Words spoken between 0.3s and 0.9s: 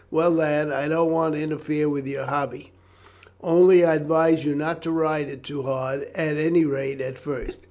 lad, I